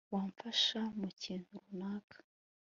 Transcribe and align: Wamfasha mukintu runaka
Wamfasha 0.13 0.81
mukintu 0.99 1.51
runaka 1.63 2.17